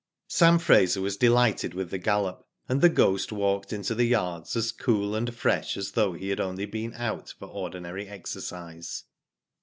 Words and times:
Sam 0.27 0.57
Fraser 0.57 0.99
was 0.99 1.15
delighted 1.15 1.75
with 1.75 1.91
the 1.91 1.99
gallop, 1.99 2.43
and 2.67 2.81
The 2.81 2.89
Ghost 2.89 3.31
walked 3.31 3.71
into 3.71 3.93
the 3.93 4.05
yards 4.07 4.55
as 4.55 4.71
cool 4.71 5.13
and 5.15 5.31
fresh 5.31 5.77
as 5.77 5.91
though 5.91 6.13
he 6.13 6.29
had 6.29 6.39
only 6.39 6.65
been 6.65 6.95
out 6.95 7.35
for 7.37 7.45
ordinary 7.45 8.07
exercise. 8.07 9.03